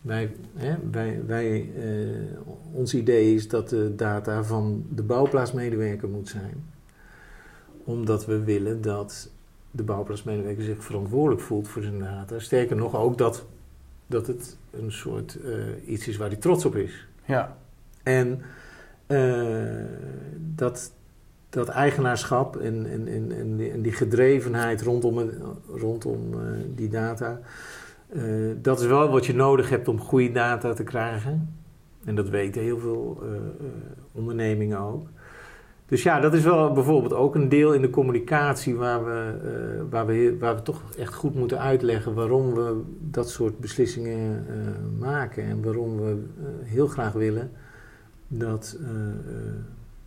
[0.00, 1.70] Wij, hè, wij, wij,
[2.72, 6.64] ons idee is dat de data van de bouwplaatsmedewerker moet zijn.
[7.84, 9.30] Omdat we willen dat
[9.70, 12.38] de bouwplaatsmedewerker zich verantwoordelijk voelt voor zijn data.
[12.38, 13.46] Sterker nog, ook dat,
[14.06, 15.54] dat het een soort uh,
[15.86, 17.06] iets is waar hij trots op is.
[17.24, 17.56] Ja.
[18.02, 18.40] En
[19.06, 19.84] uh,
[20.54, 20.92] dat,
[21.56, 25.30] dat eigenaarschap en, en, en, en, die, en die gedrevenheid rondom,
[25.68, 26.40] rondom uh,
[26.74, 27.40] die data,
[28.62, 31.54] dat is wel wat je nodig hebt om goede data te krijgen.
[32.04, 33.22] En dat weten heel veel
[34.12, 35.08] ondernemingen ook.
[35.86, 39.34] Dus ja, dat is wel bijvoorbeeld ook een deel in de communicatie waar we,
[39.90, 44.46] waar we, waar we toch echt goed moeten uitleggen waarom we dat soort beslissingen
[44.98, 46.24] maken en waarom we
[46.64, 47.50] heel graag willen
[48.28, 48.78] dat,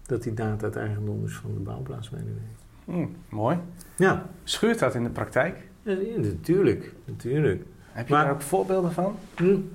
[0.09, 2.43] dat die data het eigendom is van de bouwplaatsmedewerker.
[2.85, 3.57] Mm, mooi.
[3.95, 4.29] Ja.
[4.43, 5.57] Schuurt dat in de praktijk?
[5.83, 7.63] Ja, natuurlijk, natuurlijk.
[7.91, 9.15] Heb je maar, daar ook voorbeelden van?
[9.41, 9.69] Mm,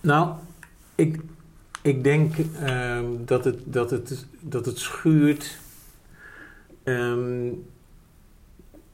[0.00, 0.34] nou,
[0.94, 1.20] ik,
[1.82, 5.58] ik denk um, dat, het, dat, het, dat het schuurt
[6.84, 7.64] um,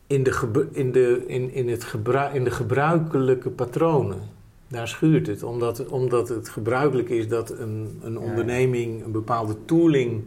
[0.06, 4.20] in, de in, de, in, in, het gebru in de gebruikelijke patronen.
[4.68, 10.24] Daar schuurt het, omdat, omdat het gebruikelijk is dat een, een onderneming een bepaalde tooling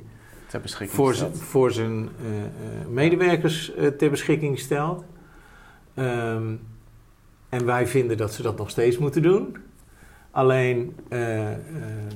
[0.88, 5.04] voor, voor zijn uh, uh, medewerkers uh, ter beschikking stelt.
[5.96, 6.60] Um,
[7.50, 9.58] en wij vinden dat ze dat nog steeds moeten doen.
[10.32, 11.48] Alleen uh,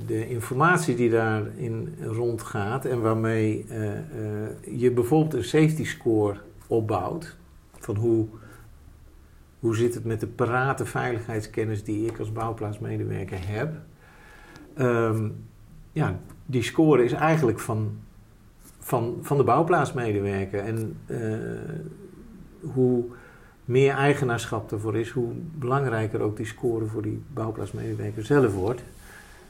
[0.05, 3.65] de informatie die daarin rondgaat en waarmee
[4.77, 7.36] je bijvoorbeeld een safety score opbouwt,
[7.79, 8.27] van hoe,
[9.63, 13.73] hoe zit het met de parate veiligheidskennis die ik als bouwplaatsmedewerker heb,
[14.78, 15.36] um,
[15.91, 17.97] ja, die score is eigenlijk van,
[18.80, 20.60] van, van de bouwplaatsmedewerker.
[20.60, 20.97] En
[22.73, 23.06] hoe
[23.65, 28.84] meer eigenaarschap ervoor is, hoe belangrijker ook die score voor die bouwplaatsmedewerker zelf wordt.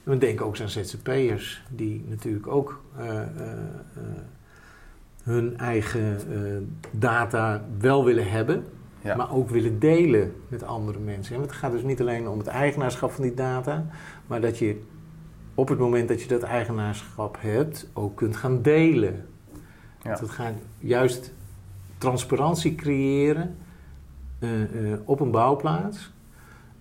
[0.03, 3.21] we denken ook aan ZZP'ers, die natuurlijk ook uh, uh,
[5.23, 6.17] hun eigen
[6.91, 8.65] data wel willen hebben,
[9.03, 9.15] ja.
[9.15, 11.35] maar ook willen delen met andere mensen.
[11.35, 13.85] En het gaat dus niet alleen om het eigenaarschap van die data,
[14.27, 14.81] maar dat je
[15.55, 19.25] op het moment dat je dat eigenaarschap hebt, ook kunt gaan delen.
[20.03, 20.09] Ja.
[20.09, 21.33] Het gaat juist
[21.97, 23.55] transparantie creëren
[24.39, 26.11] eh, eh, op een bouwplaats.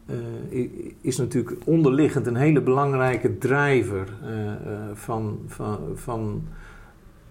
[0.07, 0.69] eh,
[1.01, 4.09] is natuurlijk onderliggend een hele belangrijke drijver
[4.95, 6.49] van, van, van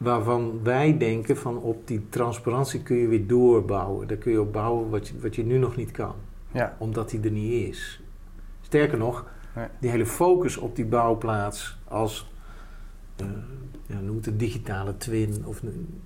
[0.02, 4.08] waarvan wij denken van op die transparantie kun je weer doorbouwen.
[4.08, 6.16] Daar kun je op bouwen wat je, wat je nu nog niet kan
[6.52, 8.02] Ja, omdat die er niet is.
[8.62, 9.68] Sterker nog, Nee.
[9.80, 12.32] die hele focus op die bouwplaats als,
[13.16, 13.26] eh,
[13.86, 15.44] ja, noem het een digitale twin.
[15.46, 16.02] Of een,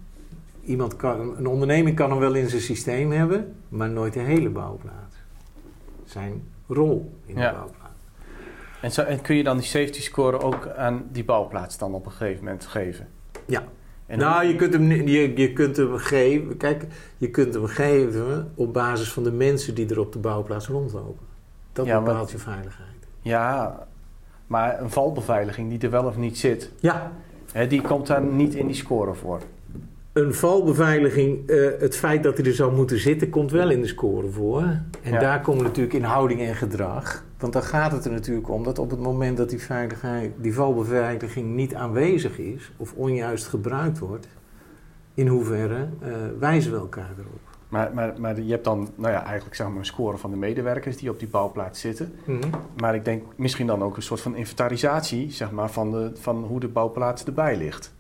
[0.63, 4.49] iemand kan, een onderneming kan hem wel in zijn systeem hebben, maar nooit de hele
[4.49, 5.15] bouwplaats.
[6.05, 7.49] Zijn rol in Ja.
[7.49, 7.84] de bouwplaats.
[8.81, 12.05] en, zo, en kun je dan die safety score ook aan die bouwplaats dan op
[12.05, 13.08] een gegeven moment geven?
[13.45, 13.63] Ja.
[14.05, 16.57] En nou, je kunt, hem, je, je kunt hem geven.
[16.57, 16.85] Kijk,
[17.17, 21.25] je kunt hem geven op basis van de mensen die er op de bouwplaats rondlopen.
[21.73, 22.89] Dat Ja, maar- bepaalt je veiligheid.
[23.21, 23.79] Ja,
[24.47, 27.11] maar een valbeveiliging die er wel of niet zit, Ja,
[27.51, 29.39] hè, die komt daar niet in die score voor.
[30.13, 33.87] Een valbeveiliging, eh, het feit dat hij er zou moeten zitten, komt wel in de
[33.87, 34.61] score voor.
[35.01, 35.19] En Ja.
[35.19, 37.23] daar komen natuurlijk in houding en gedrag.
[37.45, 40.53] Want dan gaat het er natuurlijk om dat op het moment dat die, veiligheid, die
[40.53, 44.27] valbeveiliging niet aanwezig is of onjuist gebruikt wordt,
[45.13, 47.39] in hoeverre eh, wijzen we elkaar erop.
[47.69, 50.38] Maar, maar, maar je hebt dan nou ja, eigenlijk zeg maar een score van de
[50.38, 52.13] medewerkers die op die bouwplaats zitten.
[52.77, 56.43] Maar ik denk misschien dan ook een soort van inventarisatie zeg maar, van, de, van
[56.43, 57.93] hoe de bouwplaats erbij ligt.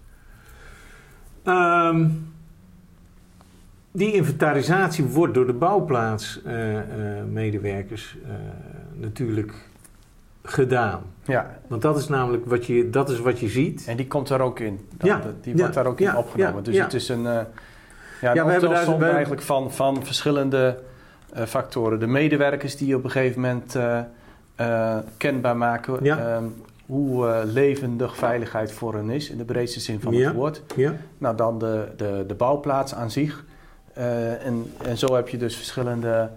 [1.43, 2.09] Ehm,
[3.91, 8.17] die inventarisatie wordt door de bouwplaatsmedewerkers
[8.99, 9.53] natuurlijk
[10.43, 11.01] gedaan.
[11.23, 13.85] Ja, Want dat is namelijk wat je, dat is wat je ziet.
[13.87, 14.87] en die komt daar ook in.
[14.97, 16.63] Dan, Ja, die ja, wordt daar ook in ja, opgenomen.
[16.63, 17.39] dus het is een, eh
[18.21, 20.79] ja, een we hebben daar- we- eigenlijk van, van verschillende
[21.33, 21.99] eh, factoren.
[21.99, 23.75] De medewerkers die op een gegeven moment
[24.55, 26.43] eh, kenbaar maken ehm,
[26.85, 30.25] hoe levendig veiligheid voor hen is, in de breedste zin van Ja.
[30.27, 30.61] het woord.
[30.75, 30.93] Ja?
[31.17, 33.43] Nou, dan de, de, de bouwplaats aan zich.
[33.93, 36.29] En, en zo heb je dus verschillende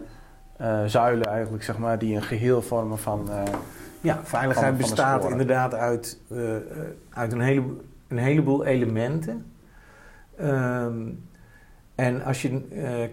[0.59, 3.31] eh, zuilen eigenlijk, zeg maar, die een geheel vormen van...
[3.31, 3.43] eh,
[4.01, 6.39] Ja, veiligheid Van- van de bestaat inderdaad uit, eh,
[7.11, 7.63] uit een, hele,
[8.09, 9.47] een heleboel elementen.
[10.37, 11.09] Ehm,
[11.95, 12.61] en als je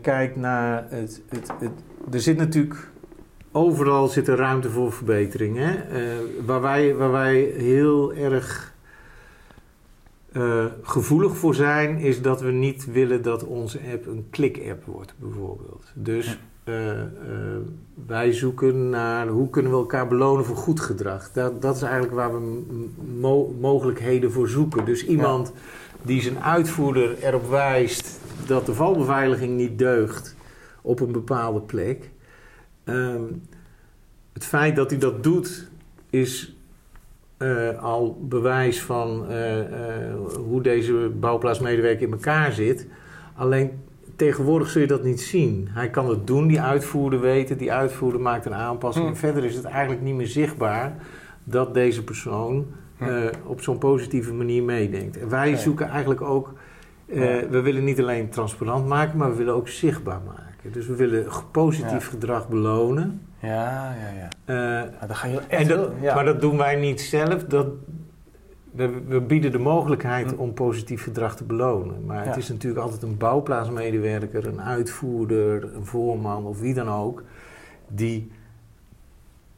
[0.01, 1.71] kijkt naar het, het, het...
[2.13, 2.89] Er zit natuurlijk...
[3.51, 5.58] Overal zit er ruimte voor verbetering.
[5.58, 5.75] Hè?
[6.45, 8.73] Waar, wij, waar wij heel erg
[10.81, 11.97] gevoelig voor zijn...
[11.97, 15.91] is dat we niet willen dat onze app een klik-app wordt, bijvoorbeeld.
[15.93, 16.39] Dus...
[16.65, 17.08] eh, eh,
[18.08, 21.32] wij zoeken naar hoe kunnen we elkaar belonen voor goed gedrag.
[21.32, 22.63] Dat, dat is eigenlijk waar we
[23.19, 24.86] mo- mogelijkheden voor zoeken.
[24.86, 25.54] Dus iemand
[26.01, 30.36] die zijn uitvoerder erop wijst dat de valbeveiliging niet deugt
[30.82, 32.10] op een bepaalde plek.
[32.84, 33.23] Ehm,
[34.34, 35.67] het feit dat hij dat doet
[36.10, 36.56] is
[37.38, 39.25] eh, al bewijs van
[40.45, 42.88] hoe deze bouwplaatsmedewerker in elkaar zit.
[43.36, 43.71] Alleen
[44.15, 45.67] tegenwoordig zul je dat niet zien.
[45.71, 49.06] Hij kan het doen, die uitvoerder weten, die uitvoerder maakt een aanpassing.
[49.06, 49.12] Hm.
[49.12, 50.95] En verder is het eigenlijk niet meer zichtbaar
[51.43, 52.65] dat deze persoon
[52.97, 53.04] Hm.
[53.04, 55.17] eh, op zo'n positieve manier meedenkt.
[55.17, 56.54] En wij zoeken eigenlijk ook,
[57.06, 57.47] eh, Ja.
[57.49, 60.71] we willen niet alleen transparant maken, maar we willen ook zichtbaar maken.
[60.71, 62.10] Dus we willen positief Ja.
[62.10, 63.21] gedrag belonen.
[63.39, 64.30] ja, ja, ja.
[64.45, 66.15] Eh, Maar dan ga je echt en dat, ja.
[66.15, 67.43] Maar dat doen wij niet zelf.
[67.43, 67.67] Dat,
[68.75, 70.38] we, we bieden de mogelijkheid Hm.
[70.39, 72.05] om positief gedrag te belonen.
[72.05, 77.23] Maar het is natuurlijk altijd een bouwplaatsmedewerker, een uitvoerder, een voorman of wie dan ook,
[77.88, 78.31] die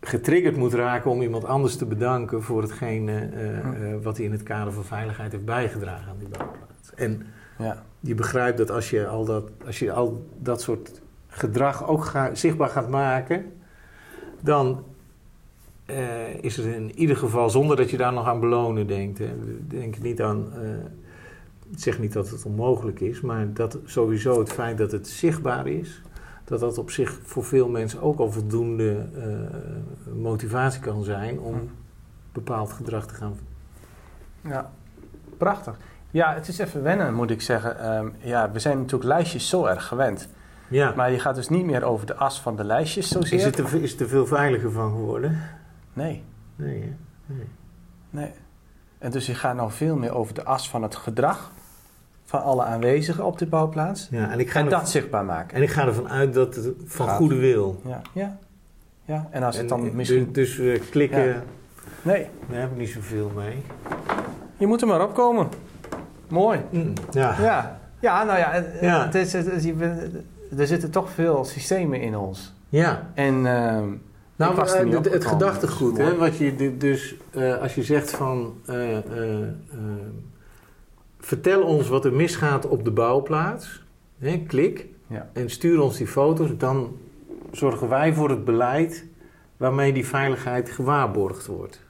[0.02, 3.84] getriggerd moet raken om iemand anders te bedanken voor hetgene eh, Hm.
[3.84, 6.94] eh, wat hij in het kader van veiligheid heeft bijgedragen aan die bouwplaats.
[6.96, 7.22] En
[7.58, 7.84] ja.
[8.00, 12.36] je begrijpt dat als je al dat, als je al dat soort gedrag ook ga-
[12.36, 13.46] zichtbaar gaat maken,
[14.42, 14.84] dan
[15.88, 19.26] eh, is er in ieder geval, zonder dat je daar nog aan belonen denkt, hè,
[19.26, 20.70] we denken niet aan, eh,
[21.72, 25.68] ik zeg niet dat het onmogelijk is, maar dat sowieso het feit dat het zichtbaar
[25.68, 26.02] is,
[26.44, 31.70] dat dat op zich voor veel mensen ook al voldoende eh, motivatie kan zijn om
[32.32, 33.38] bepaald gedrag te gaan
[34.42, 34.72] Ja,
[35.38, 35.78] prachtig.
[36.12, 37.80] Ja, het is even wennen, moet ik zeggen.
[37.80, 40.28] Ehm, ja, we zijn natuurlijk lijstjes zo erg gewend.
[40.68, 43.38] Ja, Maar je gaat dus niet meer over de as van de lijstjes zozeer.
[43.38, 45.40] is het er, is het er veel veiliger van geworden?
[45.98, 46.24] Nee,
[46.56, 46.94] Nee, hè?
[47.26, 47.46] nee.
[48.10, 48.32] nee.
[48.98, 51.52] En dus je gaat nou veel meer over de as van het gedrag
[52.26, 54.08] van alle aanwezigen op de bouwplaats.
[54.12, 55.56] Ja, en ik ga, En dat zichtbaar maken.
[55.58, 57.18] en ik ga ervan uit dat het van Gaat.
[57.18, 57.82] goede wil.
[57.86, 58.38] Ja, ja.
[59.06, 59.28] ja.
[59.32, 60.32] en als het dan misschien...
[60.32, 61.44] Dus, dus, eh, klikken, Ja.
[62.02, 63.64] Nee, daar heb ik niet zoveel mee.
[64.58, 65.48] je moet er maar opkomen.
[66.28, 66.60] Mooi.
[67.12, 67.36] Ja.
[67.42, 69.06] Ja, ja nou ja, het- Ja.
[69.06, 70.10] Het is, het je
[70.58, 72.54] er zitten toch veel systemen in ons.
[72.70, 73.08] ja.
[73.14, 73.88] En ehm,
[74.38, 76.16] Nou, eh, het, het gedachtegoed, hè, mooi.
[76.16, 78.98] wat je dus, eh, als je zegt van, eh,
[81.20, 83.84] vertel ons wat er misgaat op de bouwplaats.
[84.18, 84.86] Hè, klik.
[85.08, 85.30] Ja.
[85.34, 86.50] En stuur ons die foto's.
[86.58, 86.98] Dan
[87.52, 89.06] zorgen wij voor het beleid
[89.58, 91.84] waarmee die veiligheid gewaarborgd wordt.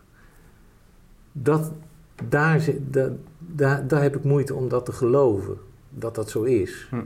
[1.31, 1.71] Dat,
[2.29, 5.57] daar, zit- da- daar, daar heb ik moeite om dat te geloven.
[5.89, 6.88] Dat dat zo is.
[6.89, 7.01] Hm.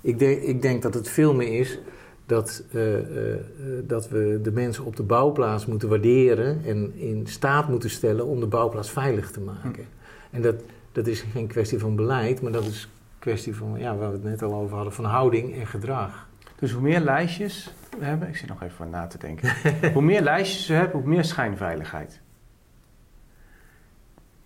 [0.00, 1.78] Ik, denk, ik denk dat het veel meer is
[2.26, 3.40] dat, eh, eh, eh,
[3.84, 8.40] dat we de mensen op de bouwplaats moeten waarderen en in staat moeten stellen om
[8.40, 9.84] de bouwplaats veilig te maken.
[10.30, 10.54] En dat,
[10.92, 14.14] dat is geen kwestie van beleid, maar dat is een kwestie van, ja, waar we
[14.14, 16.28] het net al over hadden, van houding en gedrag.
[16.58, 19.52] Dus hoe meer lijstjes we hebben, ik zit nog even na te denken.
[19.94, 22.20] hoe meer lijstjes we hebben, hoe meer schijnveiligheid.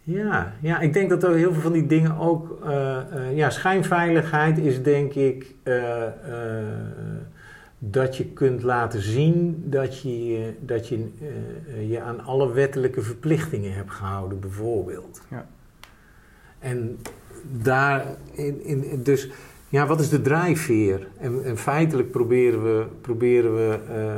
[0.03, 2.59] Ja, ja, ik denk dat er heel veel van die dingen ook.
[3.35, 5.55] ja, schijnveiligheid is denk ik
[7.79, 11.09] dat je kunt laten zien dat je je- dat je,
[11.75, 15.21] eh, je aan alle wettelijke verplichtingen hebt gehouden, bijvoorbeeld.
[15.31, 15.47] Ja.
[16.59, 16.99] En
[17.63, 19.31] daar, in, in, dus
[19.69, 21.09] ja, wat is de drijfveer?
[21.19, 24.17] En, en feitelijk proberen we, proberen we eh,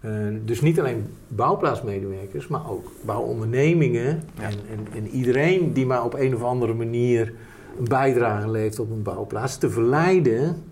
[0.00, 4.42] eh, dus niet alleen bouwplaatsmedewerkers, maar ook bouwondernemingen Ja.
[4.42, 7.32] en, en, en iedereen die maar op een of andere manier
[7.78, 10.62] een bijdrage levert op een bouwplaats, te verleiden.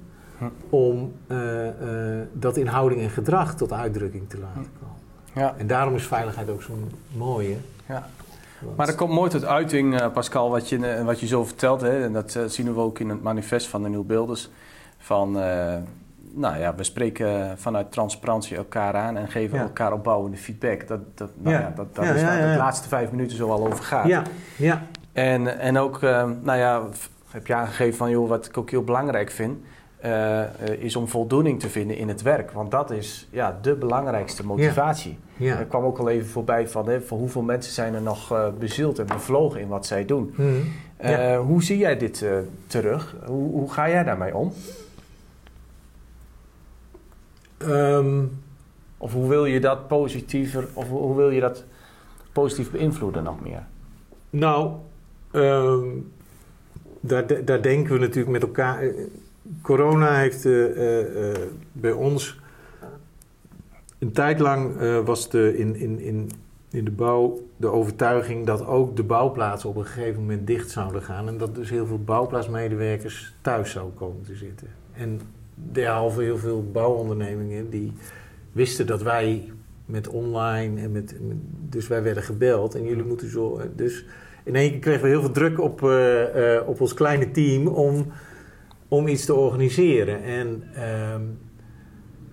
[0.71, 4.97] Om eh, eh, dat in houding en gedrag tot uitdrukking te laten komen.
[5.33, 7.57] Ja, En daarom is veiligheid ook zo'n mooie.
[7.87, 8.09] ja.
[8.61, 11.81] want- Maar er komt mooi tot uiting, eh, Pascal, wat je, wat je zo vertelt.
[11.81, 12.05] Hè?
[12.05, 14.51] En dat zien we ook in het manifest van de Nieuw Beelders.
[14.99, 15.33] Van,
[16.33, 19.63] nou ja, we spreken vanuit transparantie elkaar aan en geven Ja.
[19.65, 20.87] elkaar opbouwende feedback.
[20.89, 21.61] Dat, dat, nou ja.
[21.61, 21.73] Ja.
[21.77, 24.07] dat, dat Ja, is waar de laatste vijf minuten zo al over gaat.
[24.07, 24.23] ja,
[24.57, 26.83] ja, En, en ook, nou ja,
[27.31, 29.59] heb je aangegeven van, joh, wat ik ook heel belangrijk vind,
[30.01, 30.43] eh,
[30.79, 32.51] is om voldoening te vinden in het werk.
[32.51, 35.19] Want dat is ja, de belangrijkste motivatie.
[35.37, 35.59] ja.
[35.59, 38.99] Er kwam ook al even voorbij van, hè, hoeveel mensen zijn er nog eh bezield
[38.99, 40.33] en bevlogen in wat zij doen.
[40.35, 40.43] Hm.
[40.97, 41.39] Eh, Ja.
[41.39, 42.25] Hoe zie jij dit
[42.67, 43.15] terug?
[43.27, 44.53] Hoe, hoe ga jij daarmee om?
[47.59, 48.25] Ehm,
[49.01, 51.65] Of hoe wil je dat positiever, of hoe wil je dat
[52.33, 53.63] positief beïnvloeden nog meer?
[54.31, 54.73] Nou,
[55.31, 55.87] ehm,
[57.01, 58.83] daar, daar denken we natuurlijk met elkaar.
[59.63, 61.37] Corona heeft eh, eh, eh,
[61.73, 62.41] bij ons
[63.99, 66.31] een tijd lang was de, in, in, in,
[66.71, 71.03] in de bouw de overtuiging dat ook de bouwplaatsen op een gegeven moment dicht zouden
[71.03, 71.29] gaan.
[71.29, 74.67] En dat dus heel veel bouwplaatsmedewerkers thuis zouden komen te zitten.
[74.93, 75.21] En
[75.55, 77.93] derhalve heel veel bouwondernemingen die
[78.53, 79.53] wisten dat wij
[79.87, 81.37] met online en met, met-
[81.69, 83.61] dus wij werden gebeld en jullie moeten zo.
[83.77, 84.05] Dus
[84.45, 85.83] in één keer kregen we heel veel druk op,
[86.67, 88.07] op ons kleine team om,
[88.89, 90.23] om iets te organiseren.
[90.23, 91.21] En, ehm,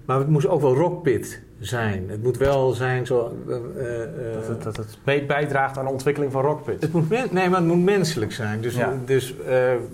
[0.05, 2.09] maar het moest ook wel rockpit zijn.
[2.09, 3.37] Het moet wel zijn zo.
[3.47, 3.55] eh,
[4.03, 6.81] eh, Dat het, dat het bijdraagt aan de ontwikkeling van Rockpit.
[6.81, 8.61] het moet nee, maar het moet menselijk zijn.
[8.61, 8.93] Dus, Ja.
[9.05, 9.45] dus eh,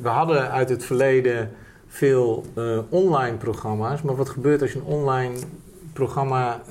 [0.01, 1.49] we hadden uit het verleden
[1.87, 2.45] veel
[2.89, 4.01] online programma's.
[4.01, 5.35] Maar wat gebeurt als je een online
[5.93, 6.61] programma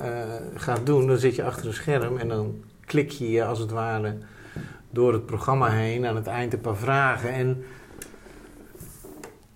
[0.55, 1.07] gaat doen?
[1.07, 4.13] Dan zit je achter een scherm en dan klik je je als het ware
[4.89, 6.05] door het programma heen.
[6.05, 7.29] Aan het eind een paar vragen.
[7.33, 7.63] En,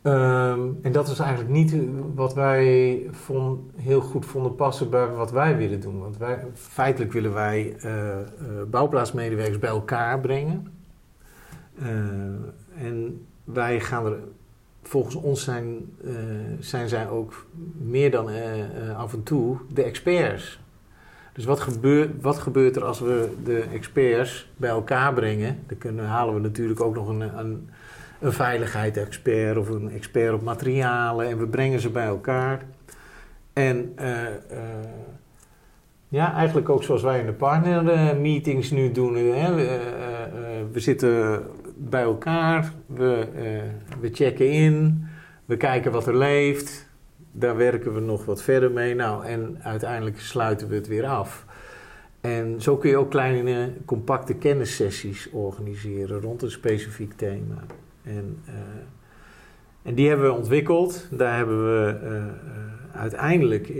[0.05, 1.75] ehm, en dat is eigenlijk niet
[2.15, 5.99] wat wij vond, heel goed vonden passen bij wat wij willen doen.
[5.99, 8.25] Want wij, feitelijk willen wij eh, eh,
[8.69, 10.67] bouwplaatsmedewerkers bij elkaar brengen.
[11.79, 11.87] Eh,
[12.85, 14.17] en wij gaan er,
[14.87, 16.13] volgens ons zijn, eh,
[16.59, 17.45] zijn zij ook
[17.77, 20.59] meer dan eh, eh, af en toe de experts.
[21.33, 25.59] Dus wat gebeurt, wat gebeurt er als we de experts bij elkaar brengen?
[25.67, 27.69] Dan kunnen, halen we natuurlijk ook nog een, een,
[28.19, 32.61] een veiligheidsexpert of een expert op materialen en we brengen ze bij elkaar.
[33.55, 34.33] En eh, eh,
[36.07, 39.15] ja, eigenlijk ook zoals wij in de partnermeetings nu doen.
[39.15, 39.55] Hè.
[39.55, 41.43] We, eh, we zitten
[41.75, 43.27] bij elkaar, we,
[43.99, 45.07] we checken in,
[45.45, 46.87] we kijken wat er leeft.
[47.31, 48.95] Daar werken we nog wat verder mee.
[48.95, 51.45] Nou, en uiteindelijk sluiten we het weer af.
[52.21, 57.65] En zo kun je ook kleine, compacte kennissessies organiseren rond een specifiek thema.
[58.05, 58.53] En, eh,
[59.81, 61.07] en die hebben we ontwikkeld.
[61.11, 62.23] Daar hebben we eh, eh,
[62.91, 63.71] uiteindelijk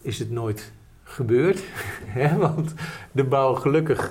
[0.00, 1.64] is het nooit gebeurd.
[2.38, 2.74] Want
[3.12, 4.10] de bouw, gelukkig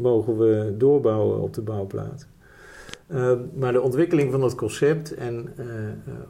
[0.00, 2.26] mogen we doorbouwen op de bouwplaats.
[3.54, 5.54] Maar de ontwikkeling van dat concept en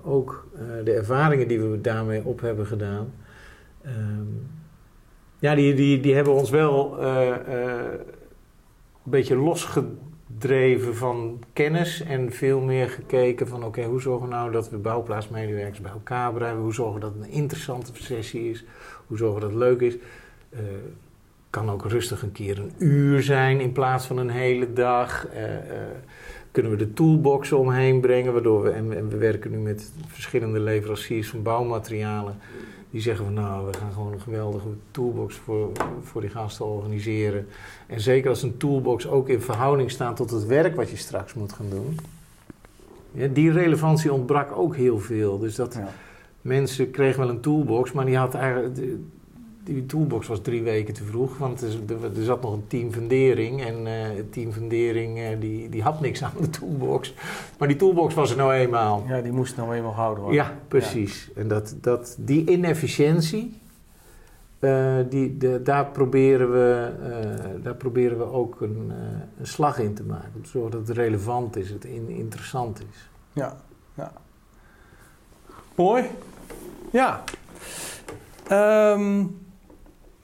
[0.05, 0.49] ook
[0.85, 3.13] de ervaringen die we daarmee op hebben gedaan,
[3.87, 4.47] um,
[5.39, 8.01] ja, die, die, die hebben ons wel een
[9.03, 9.37] beetje
[10.39, 14.77] losgedreven van kennis en veel meer gekeken van oké, hoe zorgen we nou dat we
[14.77, 18.65] bouwplaatsmedewerkers bij elkaar brengen, hoe zorgen we dat het een interessante sessie is,
[19.07, 19.97] hoe zorgen we dat het leuk is.
[20.51, 20.61] Uh,
[21.51, 25.27] kan ook rustig een keer een uur zijn in plaats van een hele dag.
[25.27, 25.43] Uh,
[26.51, 31.29] kunnen we de toolbox omheen brengen, waardoor we, en, we werken nu met verschillende leveranciers
[31.29, 32.37] van bouwmaterialen.
[32.91, 35.71] Die zeggen van nou, we gaan gewoon een geweldige toolbox voor,
[36.03, 37.47] voor die gasten organiseren.
[37.87, 41.35] En zeker als een toolbox ook in verhouding staat tot het werk wat je straks
[41.35, 41.99] moet gaan doen.
[43.13, 45.39] Ja, die relevantie ontbrak ook heel veel.
[45.39, 45.79] Dus dat
[46.41, 48.77] mensen kregen wel een toolbox, maar die had eigenlijk
[49.75, 53.65] die toolbox was drie weken te vroeg, want er, er zat nog een team fundering
[53.65, 57.15] en uh, het team fundering uh, die, die had niks aan de toolbox.
[57.59, 59.05] Maar die toolbox was er nou eenmaal.
[59.09, 60.43] Ja, die moest nou eenmaal houden worden.
[60.43, 61.31] Ja, precies.
[61.35, 63.61] En dat, dat, die inefficiëntie,
[64.61, 66.93] uh, die, de, daar, proberen we,
[67.63, 68.93] daar proberen we ook een,
[69.39, 70.31] een, slag in te maken.
[70.35, 73.09] Om te zorgen dat het relevant is, het in, interessant is.
[73.33, 73.57] Ja,
[73.95, 74.13] ja.
[75.75, 76.05] Mooi.
[76.91, 77.25] Ja.
[78.51, 79.47] Um,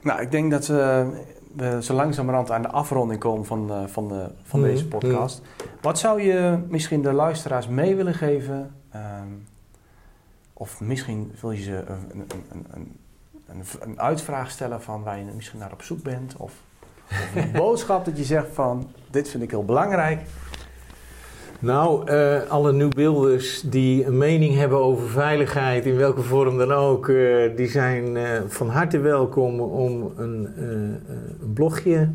[0.05, 1.07] nou, ik denk dat we,
[1.55, 5.41] we zo langzamerhand aan de afronding komen van, uh, van, de, van mm, deze podcast.
[5.41, 5.69] Mm.
[5.81, 8.75] Wat zou je misschien de luisteraars mee willen geven?
[8.95, 9.47] Um,
[10.53, 12.97] of misschien wil je ze een, een, een,
[13.47, 16.35] een, een uitvraag stellen van waar je misschien naar op zoek bent?
[16.37, 16.53] Of,
[17.09, 20.21] of een boodschap dat je zegt van, dit vind ik heel belangrijk.
[21.59, 27.07] Nou, uh, alle nieuwbeelders die een mening hebben over veiligheid, in welke vorm dan ook,
[27.07, 32.09] uh, die zijn uh, van harte welkom om een, een blogje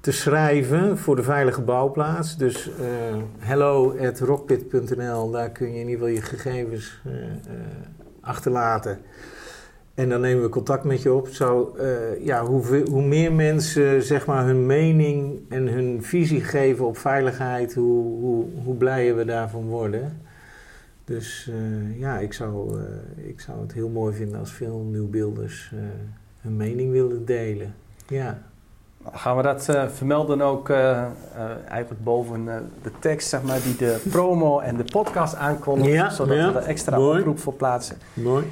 [0.00, 2.36] te schrijven voor de veilige bouwplaats.
[2.36, 2.70] Dus
[3.38, 7.00] hello at daar kun je in ieder geval je gegevens
[8.20, 8.98] achterlaten.
[9.96, 11.28] En dan nemen we contact met je op.
[11.28, 16.86] Zou, uh, ja, hoe, hoe, meer mensen zeg maar, hun mening en hun visie geven
[16.86, 20.20] op veiligheid, hoe, hoe, hoe blijer we daarvan worden.
[21.04, 25.72] Dus uh, ja, ik zou, uh, ik zou het heel mooi vinden als veel nieuwbeelders
[26.40, 27.74] hun mening willen delen.
[28.08, 28.38] Ja.
[29.12, 30.70] Gaan we dat vermelden ook
[31.68, 32.44] eigenlijk boven
[32.82, 36.66] de tekst, zeg maar, die de promo en de podcast aankondigt, ja, zodat we er
[36.66, 37.18] extra mooi.
[37.18, 37.96] oproep voor plaatsen.
[38.12, 38.44] Mooi.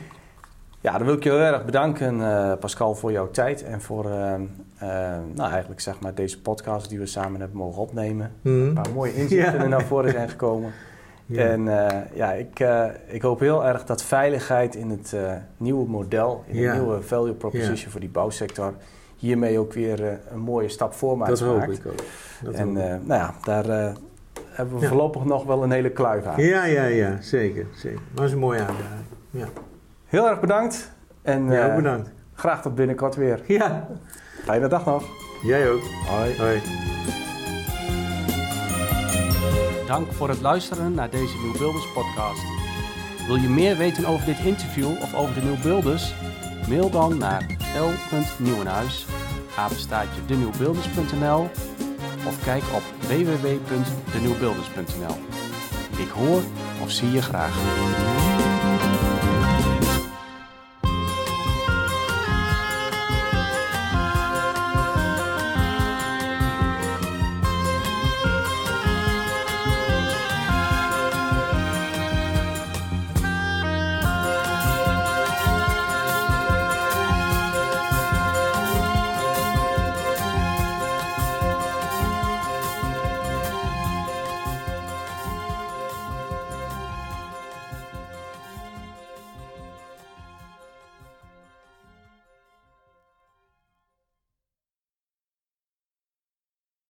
[0.84, 4.04] Ja, dan wil ik je heel erg bedanken, uh, Pascal, voor jouw tijd en voor
[4.04, 4.38] uh, uh,
[5.34, 8.32] nou, eigenlijk zeg maar deze podcast die we samen hebben mogen opnemen.
[8.40, 8.66] Mm.
[8.66, 9.66] Een paar mooie inzichten ja.
[9.66, 10.72] naar voren zijn gekomen.
[11.26, 11.42] Ja.
[11.42, 11.64] En
[12.14, 12.64] ja, ik,
[13.06, 15.16] ik hoop heel erg dat veiligheid in het
[15.56, 18.74] nieuwe model, in de nieuwe value proposition voor die bouwsector,
[19.16, 21.30] hiermee ook weer een mooie stap voor maakt.
[21.30, 22.02] Dat hoop ik ook.
[22.42, 23.94] Dat en nou ja, daar
[24.50, 26.42] hebben we voorlopig nog wel een hele kluif aan.
[26.42, 27.66] Ja, ja, ja, zeker.
[27.74, 28.00] zeker.
[28.14, 29.04] Dat is een mooie uitdaging.
[29.30, 29.46] Ja.
[30.14, 30.90] Heel erg bedankt.
[31.22, 32.10] En ja, uh, bedankt.
[32.34, 33.40] graag tot binnenkort weer.
[33.46, 33.86] Ja.
[34.44, 35.04] Fijne dag nog.
[35.42, 35.82] Jij ook.
[36.06, 36.38] Hoi.
[36.38, 36.60] Hoi.
[39.86, 42.42] Dank voor het luisteren naar deze Nieuwbuilders podcast.
[43.26, 46.14] Wil je meer weten over dit interview of over de Nieuwbuilders?
[46.68, 47.46] Mail dan naar
[47.76, 49.06] l.nieuwenhuis,
[52.26, 55.16] of kijk op www.denieuwbuilders.nl.
[55.98, 56.40] Ik hoor
[56.82, 57.56] of zie je graag.